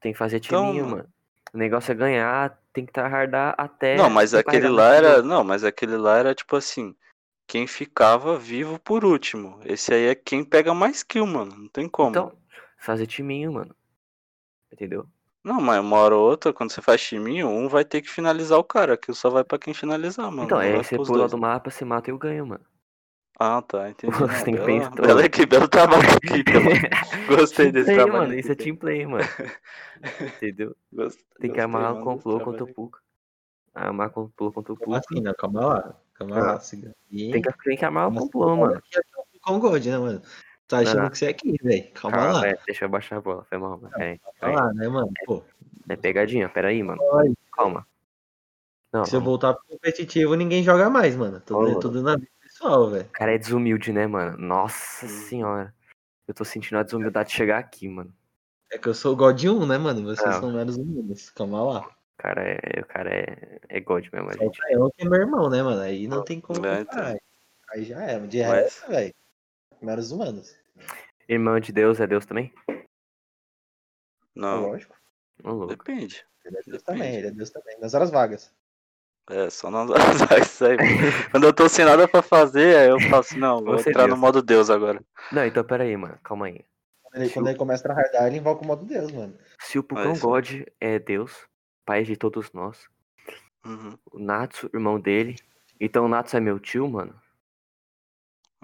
[0.01, 0.97] Tem que fazer Então, timinho, mano.
[0.99, 1.09] mano.
[1.55, 3.97] O negócio é ganhar, tem que tryhardar até.
[3.97, 5.17] Não, mas aquele lá era.
[5.17, 5.29] jogo.
[5.29, 6.95] Não, mas aquele lá era tipo assim.
[7.47, 9.59] Quem ficava vivo por último.
[9.65, 11.57] Esse aí é quem pega mais kill, mano.
[11.57, 12.11] Não tem como.
[12.11, 12.39] Então,
[12.77, 13.75] fazer timinho, mano.
[14.71, 15.07] Entendeu?
[15.49, 18.59] Não, mas uma hora ou outra, quando você faz timinho, um vai ter que finalizar
[18.59, 20.45] o cara, que só vai pra quem finalizar, mano.
[20.45, 21.31] então, não aí vai você pros pula dois.
[21.33, 22.65] do mapa, você mata e eu ganho, mano.
[23.41, 24.13] Ah, tá, entendi.
[24.19, 26.81] Você Não, tem que bela, pensar- bela equipe, belo trabalho de equipe, mano.
[27.29, 28.19] Gostei desse play, trabalho.
[28.19, 28.35] mano.
[28.35, 29.25] Isso é team play, mano.
[30.37, 30.77] Entendeu?
[31.41, 32.75] Tem que mano, o complô contra o.
[32.75, 32.99] Puka.
[33.75, 35.07] Amarrar o complô contra o Como Puka.
[35.09, 35.33] assim, né?
[35.39, 35.95] Calma lá.
[36.15, 36.41] Calma Ah.
[36.55, 36.93] lá, siga.
[37.13, 37.31] E...
[37.31, 38.75] Tem que, tem que amarrar o complô, mano.
[38.75, 40.23] Aqui é o Com God, né, mano?
[40.69, 41.11] Tá achando Não.
[41.11, 41.91] que você é aqui, velho.
[41.93, 42.47] Calma Calma, lá.
[42.49, 43.43] é, deixa eu baixar a bola.
[43.45, 43.91] Foi mal, mano.
[43.91, 44.55] Calma peraí.
[44.55, 45.11] lá, né, mano?
[45.25, 45.43] Pô,
[45.89, 47.01] É pegadinha, peraí, mano.
[47.53, 47.87] Calma.
[48.93, 49.27] Não, se eu não.
[49.27, 51.41] voltar pro competitivo, ninguém joga mais, mano.
[51.41, 53.05] Tudo, Ô, tudo na vida pessoal, velho.
[53.07, 54.37] O cara é desumilde, né, mano?
[54.39, 55.09] Nossa Hum.
[55.09, 55.75] senhora.
[56.27, 58.13] Eu tô sentindo a desumildade chegar aqui, mano.
[58.71, 60.03] É que eu sou o God 1, né, mano?
[60.03, 60.41] Vocês Não.
[60.41, 61.31] são meros humanos.
[61.31, 61.81] Calma lá.
[61.81, 64.61] O cara é, o cara é, é God mesmo, Só gente.
[64.77, 65.81] o que é meu irmão, né, mano?
[65.81, 66.65] Aí não tem como.
[66.67, 67.17] É, então.
[67.71, 68.19] Aí já é.
[68.21, 69.15] De resto, velho.
[69.81, 70.57] Meros humanos.
[71.29, 72.53] Irmão de Deus é Deus também?
[74.35, 74.97] Não, Lógico.
[75.69, 76.25] Depende.
[76.45, 76.85] Ele é Deus Depende.
[76.85, 77.79] também, ele é Deus também.
[77.81, 78.55] Nas horas vagas.
[79.31, 79.87] É, só não
[80.33, 80.77] dá isso aí.
[81.31, 84.03] Quando eu tô sem nada pra fazer, aí eu falo assim, não, vou Você entrar
[84.05, 84.21] no Deus.
[84.21, 85.05] modo Deus agora.
[85.31, 86.19] Não, então peraí, mano.
[86.23, 86.65] Calma aí.
[87.03, 89.37] Quando ele, quando ele começa a hardar, ele invoca o modo Deus, mano.
[89.61, 91.47] Se o Pucão Mas- God é Deus,
[91.85, 92.89] pai de todos nós,
[93.65, 93.99] Uhum.
[94.13, 95.37] o Natsu, irmão dele,
[95.81, 97.15] então o Natsu é meu tio, mano?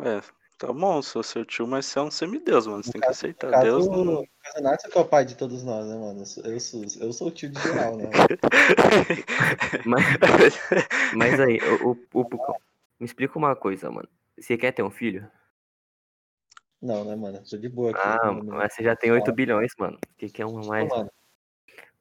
[0.00, 0.20] É,
[0.58, 2.82] tá bom, sou seu tio, mas você é um semideus, mano.
[2.82, 3.46] Você No tem que caso- aceitar.
[3.48, 4.04] No caso, Deus não.
[4.04, 6.20] no caso, o Natsu que é o pai de todos nós, né, mano?
[6.20, 8.10] Eu sou, eu sou, o tio de geral, né?
[9.84, 10.04] Mas,
[11.14, 12.56] mas aí, o, o, o Pucão,
[12.98, 14.08] me explica uma coisa, mano.
[14.38, 15.30] Você quer ter um filho?
[16.80, 17.44] Não, né, mano?
[17.44, 18.00] Sou de boa aqui.
[18.02, 18.52] Ah, mano.
[18.52, 19.96] mas você já tem 8 bilhões, mano.
[19.96, 20.90] O que, que é um a mais?
[20.90, 21.10] Ô, mano,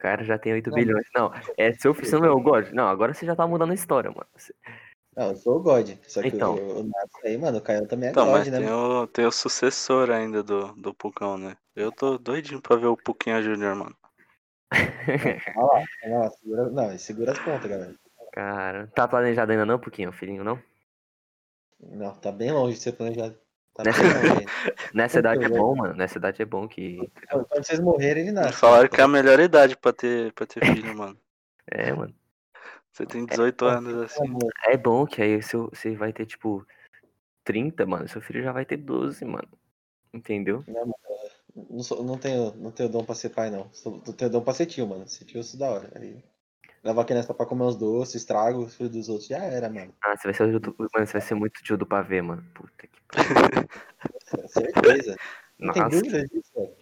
[0.04, 1.06] cara já tem 8 Não, bilhões.
[1.16, 2.72] Não, é seu filho, você não é o God?
[2.74, 4.28] Não, agora você já tá mudando a história, mano.
[5.16, 5.90] Não, eu sou o God.
[6.08, 6.56] Só que Então.
[6.56, 8.58] o, o Nato aí, mano, o Caio também é Então, God, mas né?
[8.60, 11.56] tem o, tem o sucessor ainda do, do Pucão, né?
[11.76, 13.96] Eu tô doidinho pra ver o Puquinha Júnior, mano.
[14.74, 16.30] Calma lá, calma lá.
[16.32, 17.96] Segura, não, segura as pontas, galera.
[18.32, 20.60] Cara, tá planejado ainda não, Puquinho, filhinho, não?
[21.80, 23.38] Não, tá bem longe de ser planejado.
[23.76, 24.46] Tá Nessa- bem longe.
[24.94, 25.64] Nessa idade é louco.
[25.64, 25.94] bom, mano.
[25.96, 27.12] Nessa idade é bom que.
[27.30, 28.54] Quando quando vocês morrerem, ele nasce.
[28.58, 31.18] Falaram que é a melhor idade pra ter, pra ter filho, mano.
[31.72, 32.14] É, mano.
[32.94, 34.38] Você tem 18 anos assim.
[34.68, 36.66] É bom que aí seu- você vai ter, tipo,
[37.44, 38.08] 30, mano.
[38.08, 39.48] Seu filho já vai ter 12, mano.
[40.14, 40.64] Entendeu?
[41.56, 43.68] Não, sou, não, tenho, não tenho dom pra ser pai, não.
[43.74, 45.08] Sou, não tenho dom pra ser tio, mano.
[45.08, 45.92] Ser tio eu sou da hora.
[45.96, 46.24] Aí,
[46.84, 49.28] leva a criança pra comer uns doces, estrago os filhos dos outros.
[49.28, 49.92] Já era, mano.
[50.04, 50.76] Ah, você vai ser o tio do...
[50.78, 52.46] Mano, você vai ser muito tio do pavê, mano.
[52.54, 53.68] Puta que pariu.
[54.48, 55.18] Certeza.
[55.58, 56.76] Não tem Nossa, dúvida disso, velho.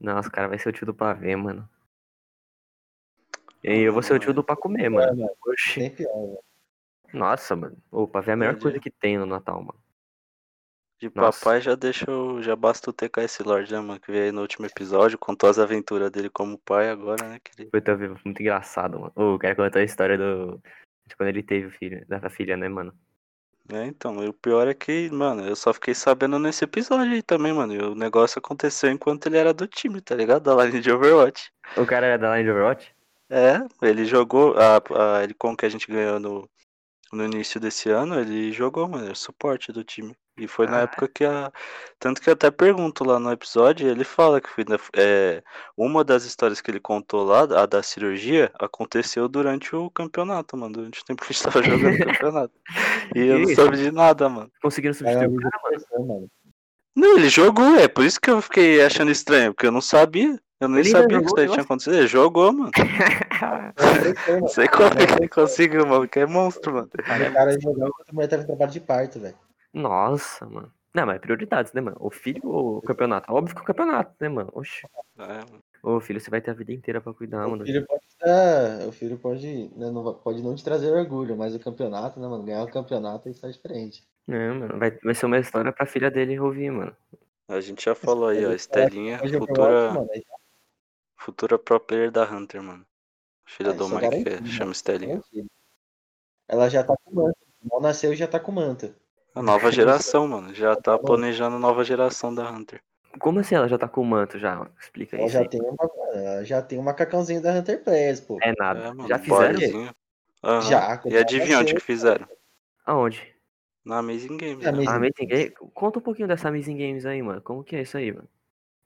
[0.00, 1.68] nossa, cara vai ser o tio do pavê, mano.
[3.66, 5.08] E eu vou ser o tio do pra comer, mano.
[5.08, 5.36] É, mano.
[5.44, 5.90] Oxi.
[5.90, 6.38] Pior.
[7.12, 7.76] Nossa, mano.
[7.90, 8.62] O pavê é a melhor Entendi.
[8.62, 9.78] coisa que tem no Natal, mano.
[11.00, 11.40] De Nossa.
[11.40, 12.40] papai já deixa o.
[12.40, 14.00] Já basta o TKS Lord, né, mano?
[14.00, 17.70] Que veio aí no último episódio, contou as aventuras dele como pai agora, né, querido?
[17.70, 19.12] Foi também muito engraçado, mano.
[19.16, 20.62] Eu quero contar a história do.
[21.06, 22.94] De quando ele teve o filho, da filha, né, mano?
[23.72, 27.22] É, então, e o pior é que, mano, eu só fiquei sabendo nesse episódio aí
[27.22, 27.74] também, mano.
[27.74, 30.44] E o negócio aconteceu enquanto ele era do time, tá ligado?
[30.44, 31.50] Da line de Overwatch.
[31.76, 32.95] O cara era da Line of Overwatch?
[33.30, 34.54] É, ele jogou.
[34.56, 36.48] A, a ele com que a gente ganhou no,
[37.12, 40.14] no início desse ano, ele jogou, mano, era suporte do time.
[40.38, 40.90] E foi na Caralho.
[40.90, 41.50] época que a.
[41.98, 45.42] Tanto que eu até pergunto lá no episódio, ele fala que foi na- é,
[45.74, 50.74] uma das histórias que ele contou lá, a da cirurgia, aconteceu durante o campeonato, mano.
[50.74, 52.52] Durante o tempo que a gente tava jogando o campeonato.
[53.14, 54.52] E eu não soube de nada, mano.
[54.62, 56.30] Conseguiram Aí substituir o cara, mano.
[56.96, 60.40] Não, ele jogou, é por isso que eu fiquei achando estranho, porque eu não sabia.
[60.58, 61.96] Eu nem Ele sabia que isso aí tinha acontecido.
[61.96, 62.70] Ele jogou, mano.
[64.40, 66.88] Não sei como é que ele conseguiu, mano, que é monstro, mano.
[66.88, 69.36] O cara jogou enquanto a mulher tava em trabalho de parto, velho.
[69.74, 70.72] Nossa, mano.
[70.94, 71.98] Não, mas prioridades, né, mano?
[72.00, 73.30] O filho ou o campeonato?
[73.30, 74.48] Óbvio que o campeonato, né, mano?
[74.54, 74.86] Oxi.
[75.18, 75.62] É, mano.
[75.82, 77.66] Ô, filho, você vai ter a vida inteira pra cuidar, o mano.
[77.66, 81.60] filho pode dar- o filho pode, né, não, pode não te trazer orgulho, mas o
[81.60, 82.42] campeonato, né, mano?
[82.44, 84.02] Ganhar o campeonato isso é diferente.
[84.28, 84.78] É, mano.
[84.78, 86.96] Vai, vai ser uma história pra filha dele ouvir, mano.
[87.48, 88.52] A gente já falou aí, ó.
[88.52, 89.92] Estelinha, futura,
[91.16, 92.84] futura pro player da Hunter, mano.
[93.44, 95.08] Filha Ah, do é Mike, que garantido, chama Estelinha.
[95.10, 95.48] garantido.
[96.48, 97.38] Ela já tá com manta.
[97.62, 98.96] Mal nasceu e já tá com manta.
[99.34, 100.52] A nova geração, mano.
[100.52, 102.82] Já tá planejando a nova geração da Hunter.
[103.20, 104.68] Como assim ela já tá com o manto já?
[104.80, 105.48] Explica Ela isso já aí.
[105.48, 108.38] tem, uma, ela já tem um macacãozinho da Hunter Players, pô.
[108.42, 108.80] É nada.
[108.80, 109.08] É, mano.
[109.08, 109.94] já fizeram?
[110.44, 110.60] Aham.
[110.68, 112.28] Já, E adivinha onde que fizeram?
[112.84, 113.35] Aonde?
[113.86, 114.64] Na Amazing Games.
[114.64, 114.78] Na né?
[114.78, 115.52] Amazing- Amazing Games?
[115.72, 117.40] Conta um pouquinho dessa Amazing Games aí, mano.
[117.40, 118.24] Como que é isso aí, mano?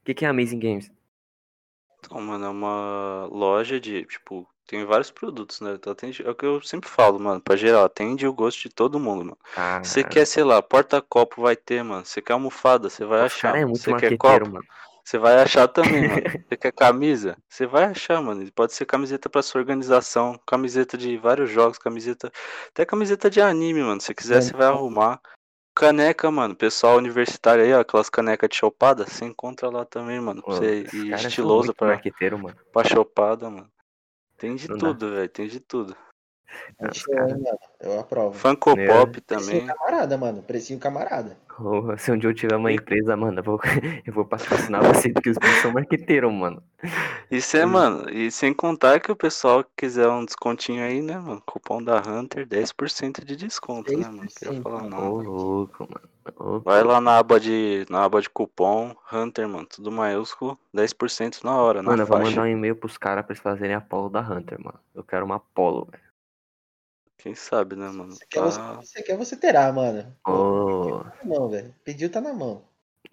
[0.02, 0.92] O que, que é Amazing Games?
[2.04, 5.72] Então, mano, é uma loja de, tipo, tem vários produtos, né?
[5.74, 8.68] Então, atende, é o que eu sempre falo, mano, pra geral, atende o gosto de
[8.68, 9.38] todo mundo, mano.
[9.82, 12.04] Você quer, sei lá, porta-copo vai ter, mano.
[12.04, 13.52] Você quer almofada, você vai achar.
[13.52, 14.66] cara é muito Você quer copo, mano.
[15.10, 16.22] Você vai achar também, mano.
[16.48, 18.44] Você quer camisa, você vai achar, mano.
[18.44, 22.30] E Pode ser camiseta pra sua organização, camiseta de vários jogos, camiseta,
[22.68, 24.00] até camiseta de anime, mano.
[24.00, 25.20] Se quiser, você vai arrumar.
[25.74, 30.42] Caneca, mano, pessoal universitário aí, ó, aquelas canecas de chopada, você encontra lá também, mano.
[30.42, 32.56] Pô, você são estiloso pra, marqueteiro, mano.
[32.72, 33.70] pra chopada, mano.
[34.36, 35.96] Tem de Não tudo, velho, tem de tudo.
[36.80, 37.58] Os Show, cara- hein, mano?
[37.80, 38.34] Eu aprovo.
[38.38, 38.88] Funko Meu.
[38.88, 39.66] Pop Precinho também.
[39.66, 40.42] camarada, mano.
[40.42, 41.36] Precinho camarada.
[41.56, 43.60] Porra, se um dia eu tiver uma empresa, mano, eu vou,
[44.06, 46.62] eu vou patrocinar você, porque os bichos são marqueteiros, mano.
[47.30, 47.70] Isso é, Hum.
[47.70, 51.42] mano, e sem contar que o pessoal que quiser um descontinho aí, né, mano?
[51.44, 54.16] Cupom da Hunter, 10% de desconto, né, mano?
[54.22, 55.02] Não 10%, falar Ô, nada.
[55.02, 56.08] louco, mano.
[56.38, 61.44] Ô, Vai lá na aba de na aba de cupom Hunter, mano, tudo maiúsculo, 10%
[61.44, 62.30] na hora, na Mano, eu vou faixa.
[62.30, 64.78] mandar um e-mail pros caras pra eles fazerem a polo da Hunter, mano.
[64.94, 66.04] Eu quero uma polo, velho.
[67.22, 68.12] Quem sabe, né, mano?
[68.12, 68.74] Você quer, você, Tá...
[68.76, 70.16] você quer, você terá, mano.
[70.24, 71.74] Tá na mão, velho.
[71.84, 72.62] Pediu, tá na mão.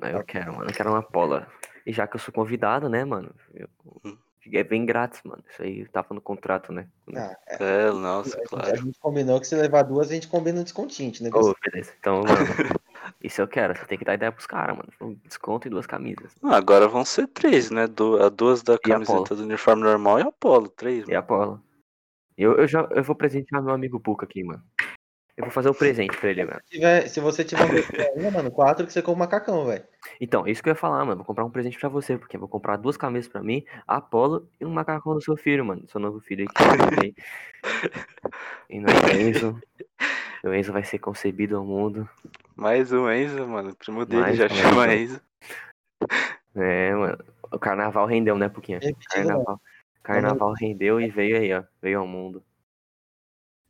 [0.01, 0.69] eu quero, mano.
[0.69, 1.45] Eu quero uma polo.
[1.85, 3.33] E já que eu sou convidado, né, mano?
[3.53, 3.67] Eu...
[4.05, 4.17] Hum.
[4.53, 5.43] É bem grátis, mano.
[5.51, 6.87] Isso aí tava no contrato, né?
[7.13, 8.77] Ah, É, nossa, a, gente, a claro.
[8.77, 11.11] gente combinou que se levar duas, a gente combina um descontinho.
[11.19, 11.29] Né?
[11.33, 11.91] Ô, beleza.
[11.99, 12.29] Então, mano.
[13.21, 13.75] Isso eu quero.
[13.77, 14.89] Você tem que dar ideia pros caras, mano.
[15.01, 16.33] Um desconto e duas camisas.
[16.41, 17.87] Ah, agora vão ser três, né?
[17.87, 21.05] Du- duas da E camiseta do uniforme normal e a polo, três.
[21.09, 21.61] E a polo.
[22.37, 24.61] Eu, eu, já, eu vou presentear meu amigo Puka aqui, mano.
[25.35, 26.59] Eu vou fazer um presente pra ele, mano.
[26.65, 27.63] Se, tiver, se você tiver
[28.15, 29.83] um mano, quatro que você come macacão, velho.
[30.19, 31.17] Então, isso que eu ia falar, mano.
[31.17, 34.01] Vou comprar um presente pra você, porque eu vou comprar duas camisas pra mim, a
[34.01, 35.87] Polo e um macacão do seu filho, mano.
[35.87, 37.15] Seu novo filho aí que eu comprei.
[38.69, 39.59] E não é Enzo.
[40.43, 42.07] O Enzo vai ser concebido ao mundo.
[42.55, 43.69] Mais um Enzo, mano.
[43.71, 45.13] O primo dele Mais já um chama Enzo.
[45.13, 45.21] Enzo.
[46.55, 47.17] É, mano.
[47.51, 48.79] O carnaval rendeu, né, Puquinha?
[48.79, 49.59] Repetindo, não.
[50.07, 50.37] Carnaval.
[50.37, 51.63] Carnaval rendeu e veio aí, ó.
[51.81, 52.41] Veio ao mundo.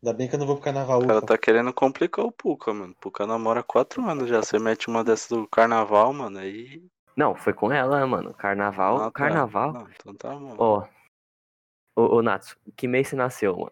[0.04, 1.00] Ainda bem que eu não vou pro carnaval.
[1.02, 1.26] O cara ufa.
[1.26, 2.94] tá querendo complicar o Puka, mano.
[2.94, 4.44] O Puka namora quatro anos já.
[4.44, 6.88] Você mete uma dessas do carnaval, mano, aí.
[7.16, 8.32] Não, foi com ela, mano.
[8.36, 8.98] Carnaval.
[8.98, 9.12] Ah, tá.
[9.12, 9.74] Carnaval.
[9.74, 10.56] Não, então tá bom.
[10.60, 10.88] Ó.
[11.96, 13.72] Ô, ô, Natsu, que mês você nasceu, mano?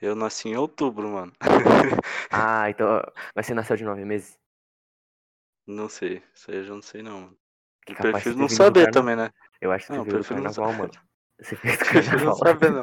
[0.00, 1.32] Eu nasci em outubro, mano.
[2.32, 3.02] Ah, então.
[3.34, 4.38] Mas você nasceu de nove meses?
[5.66, 6.22] não sei.
[6.34, 7.20] Isso aí eu já não sei, não.
[7.20, 7.36] mano.
[7.84, 9.30] Que Eu prefiro não saber carna- também, né?
[9.60, 11.09] Eu acho que Não, você veio do prefiro não carnaval, mano.
[11.40, 12.82] Você fez do Prefiro não saber, não.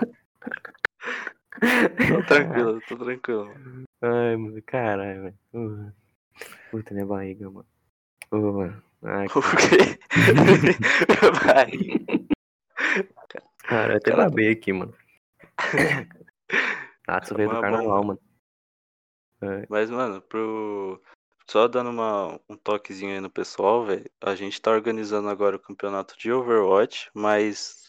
[1.60, 3.52] Tô tranquilo, tô tranquilo.
[4.02, 5.40] Ai, mano, caralho, velho.
[5.54, 5.92] Uh.
[6.72, 7.68] Puta, minha barriga, mano.
[8.32, 8.84] Uh, mano.
[9.04, 10.00] Ai, O quê?
[11.46, 11.72] Vai.
[13.60, 14.94] cara, eu até Cara, babei aqui, mano.
[17.08, 18.20] Natsu veio do é carnaval, mano.
[19.42, 19.66] mano.
[19.70, 21.02] Mas, mano, pro.
[21.50, 24.10] Só dando uma, um toquezinho aí no pessoal, velho.
[24.22, 27.87] A gente tá organizando agora o campeonato de Overwatch, mas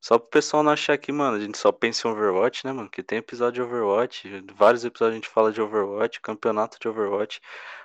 [0.00, 2.88] só pro pessoal não achar que, mano, a gente só pensa em Overwatch, né, mano?
[2.88, 7.40] Que tem episódio de Overwatch, vários episódios a gente fala de Overwatch, campeonato de Overwatch.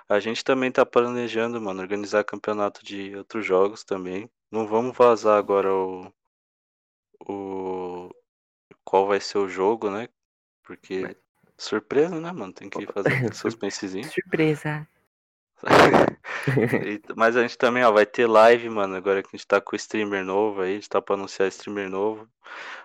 [0.08, 4.30] A gente também tá planejando, mano, organizar campeonato de outros jogos também.
[4.50, 6.12] Não vamos vazar agora o.
[7.26, 8.10] O.
[8.84, 10.08] Qual vai ser o jogo, né?
[10.62, 11.16] Porque.
[11.56, 12.52] Surpresa, né, mano?
[12.52, 14.04] Tem que fazer aquele suspensezinho.
[14.04, 14.86] Surpresa!
[16.86, 18.96] E- Mas a gente também, ó, vai ter live, mano.
[18.96, 21.48] Agora que a gente tá com o streamer novo aí, a gente tá pra anunciar
[21.48, 22.28] streamer novo.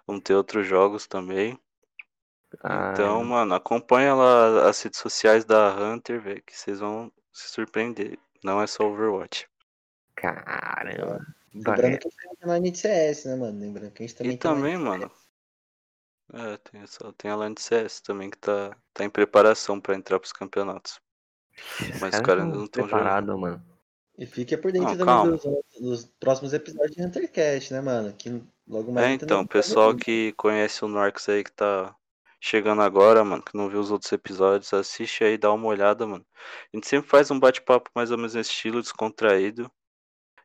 [0.07, 1.59] Vamos ter outros jogos também.
[2.63, 7.49] Ah, Então, mano, acompanha lá as redes sociais da Hunter, velho, que vocês vão se
[7.49, 8.17] surpreender.
[8.43, 9.47] Não é só Overwatch.
[10.15, 11.25] caramba.
[11.53, 13.59] Lembrando que a gente tem line de CS, né, mano?
[13.59, 15.11] Lembrando que a gente também e tem também, mano.
[16.33, 19.95] É, tem, só, tem a Line de CS também que tá, tá em preparação pra
[19.95, 20.99] entrar pros campeonatos.
[21.99, 23.61] Mas os caras ainda não tão preparado, mano.
[24.17, 25.43] E fica por dentro Não, dos,
[25.79, 28.13] dos próximos episódios de Huntercast, né, mano?
[28.13, 31.95] Que logo mais É, então, no- pessoal que conhece o Norx aí que tá
[32.41, 36.25] chegando agora, mano, que não viu os outros episódios, assiste aí, dá uma olhada, mano.
[36.73, 39.71] A gente sempre faz um bate-papo mais ou menos nesse estilo, descontraído,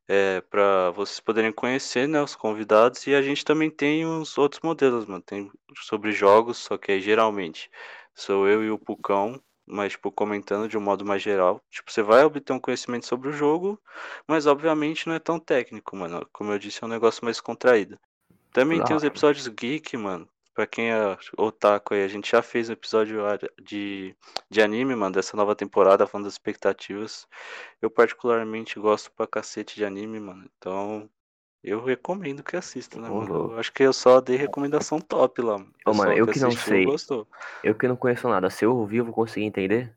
[0.06, 4.60] é, pra vocês poderem conhecer, né, os convidados, e a gente também tem os outros
[4.62, 5.50] modelos, mano, tem
[5.82, 7.70] sobre jogos, só que aí, geralmente
[8.14, 11.60] sou eu e o Pucão, mas, tipo, comentando de um modo mais geral.
[11.70, 13.80] Tipo, você vai obter um conhecimento sobre o jogo,
[14.28, 16.26] mas obviamente não é tão técnico, mano.
[16.32, 17.98] Como eu disse, é um negócio mais contraído.
[18.52, 19.04] Também tem os Claro.
[19.04, 20.28] episódios geek, mano.
[20.54, 23.18] Pra quem é otaku aí, a gente já fez um episódio
[23.60, 24.16] de,
[24.50, 27.26] de anime, mano, dessa nova temporada, falando das expectativas.
[27.82, 30.48] Eu particularmente gosto pra cacete de anime, mano.
[30.58, 31.10] Então,
[31.64, 33.52] eu recomendo que assista, né, mano?
[33.52, 35.72] Eu acho que eu só dei recomendação top lá, mano.
[35.86, 36.84] Ô, mano, eu que não assistiu sei.
[36.84, 37.26] gostou.
[37.62, 39.90] Eu que não conheço nada, se eu ouvir, eu vou conseguir entender?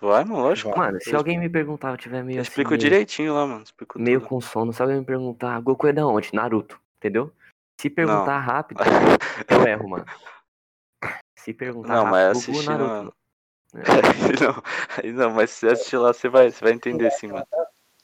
[0.00, 0.70] Vai, mano, lógico.
[0.70, 0.78] Vai.
[0.78, 3.62] Mano, se alguém me perguntar, eu tiver meio Eu assim, explico meio, direitinho lá, mano.
[3.62, 4.28] Explico meio tudo.
[4.28, 6.34] com sono, se alguém me perguntar, Goku é da onde?
[6.34, 7.30] Naruto, entendeu?
[7.78, 8.80] Se perguntar rápido,
[9.50, 10.06] eu erro, mano.
[11.38, 12.88] Se perguntar Não, mas rápido, Goku assistir Naruto.
[12.90, 12.96] não.
[12.96, 13.12] mano.
[14.40, 14.62] não,
[15.02, 17.46] aí não, mas se você assistir lá, você vai, você vai entender sim, mano.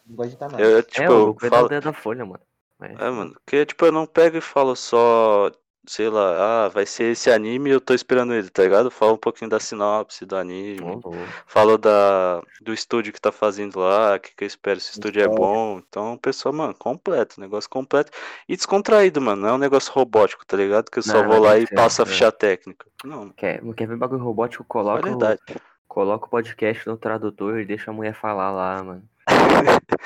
[0.06, 0.62] Não pode estar mais.
[0.62, 1.68] Eu, É, tipo, o eu Goku é falo.
[1.68, 2.40] da, da Folha, mano.
[2.82, 5.50] Mas, É, mano, porque, tipo, eu não pego e falo só,
[5.86, 8.90] sei lá, ah, vai ser esse anime e eu tô esperando ele, tá ligado?
[8.90, 11.00] Falo um pouquinho da sinopse do anime.
[11.02, 11.32] louco.
[11.46, 14.92] Falo da, do estúdio que tá fazendo lá, o que, que eu espero, se o
[14.92, 15.34] estúdio é História.
[15.36, 15.78] bom.
[15.78, 18.10] Então, pessoal, mano, completo, negócio completo.
[18.48, 20.90] E descontraído, mano, não é um negócio robótico, tá ligado?
[20.90, 22.06] Que eu só Não, vou lá e que ser, passo a é.
[22.06, 22.86] ficha técnica.
[23.04, 24.64] Não, Quer, quer ver bagulho robótico?
[24.64, 25.40] Coloca o, qualidade.
[25.88, 29.08] coloca o podcast no tradutor e deixa a mulher falar lá, mano.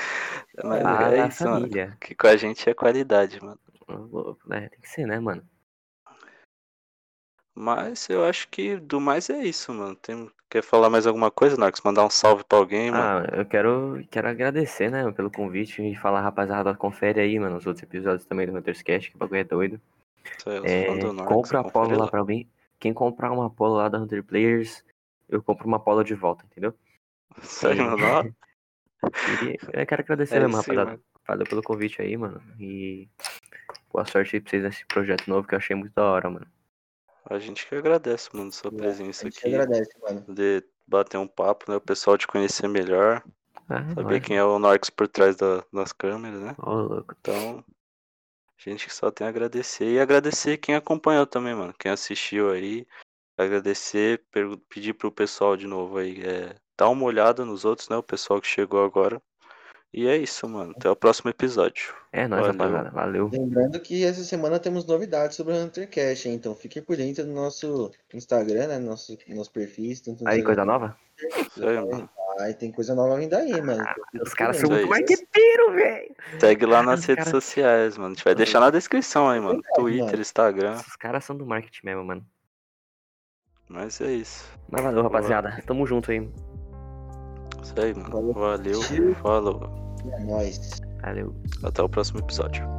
[0.64, 1.60] Mas Ah, é a isso, mano.
[1.60, 1.96] família.
[2.00, 3.58] Que com a gente é qualidade, mano.
[4.46, 4.68] Né?
[4.68, 5.46] Tem que ser, né, mano?
[7.54, 9.96] Mas eu acho que do mais é isso, mano.
[9.96, 10.30] Tem...
[10.48, 11.80] Quer falar mais alguma coisa, Narcos?
[11.80, 13.26] Mandar um salve pra alguém, mano?
[13.26, 17.66] Ah, eu quero, quero agradecer, né, pelo convite e falar, rapaziada, confere aí, mano, os
[17.66, 19.80] outros episódios também do Hunters Cast, que o bagulho é doido.
[20.62, 22.08] É, Narcos, compra a polo lá lá.
[22.08, 22.48] pra alguém.
[22.78, 24.84] Quem comprar uma polo lá da Hunter Players,
[25.28, 26.74] eu compro uma polo de volta, entendeu?
[27.64, 27.82] Aí, Sim.
[27.82, 28.36] mano.
[29.42, 31.44] E eu quero agradecer É mesmo, aí, rapaziada.
[31.44, 32.40] pelo convite aí, mano.
[32.58, 33.08] E
[33.92, 36.46] boa sorte aí pra vocês nesse projeto novo que eu achei muito da hora, mano.
[37.28, 39.48] A gente que agradece, mano, sua A presença gente aqui.
[39.54, 40.24] agradece, mano.
[40.28, 41.76] De bater um papo, né?
[41.76, 43.22] O pessoal te conhecer melhor.
[43.68, 46.54] Ah, Saber quem é o Narcos por trás da- das câmeras, né?
[46.58, 47.16] Ô, louco.
[47.20, 47.64] Então,
[48.56, 49.92] a gente só tem a agradecer.
[49.92, 51.74] E agradecer quem acompanhou também, mano.
[51.76, 52.86] Quem assistiu aí.
[53.36, 54.24] Agradecer,
[54.68, 56.22] pedir pro pessoal de novo aí.
[56.24, 57.96] É, dá uma olhada nos outros, né?
[57.96, 59.20] O pessoal que chegou agora.
[59.92, 60.74] E é isso, mano.
[60.76, 61.94] Até o próximo episódio.
[62.12, 62.90] É nóis, rapaziada.
[62.90, 63.30] Valeu.
[63.32, 66.34] Lembrando que essa semana temos novidades sobre o Hunter Cash, hein?
[66.34, 68.78] então fique por dentro do nosso Instagram, né?
[68.78, 70.00] Nosso, nosso perfis.
[70.00, 70.96] Tanto aí, coisa nova?
[71.18, 72.10] Isso aí, mano.
[72.40, 73.82] Ai, tem coisa nova ainda aí, ah, mano.
[73.82, 76.14] Ah, os caras são muito é marqueteiro, velho.
[76.38, 77.40] Segue lá nas redes cara...
[77.40, 78.10] sociais, mano.
[78.10, 79.62] A gente vai deixar na descrição aí, mano.
[79.64, 80.20] É, Twitter, mano.
[80.20, 80.74] Instagram.
[80.74, 82.26] Os caras são do marketing mesmo, mano.
[83.68, 84.44] Mas é isso.
[84.68, 85.62] Mas valeu, rapaziada.
[85.66, 86.28] Tamo junto aí.
[87.66, 88.32] Isso aí, mano.
[88.32, 88.80] Valeu,
[89.22, 89.60] falou.
[90.12, 90.80] É nóis.
[91.02, 91.34] Valeu.
[91.64, 92.75] Até o próximo episódio.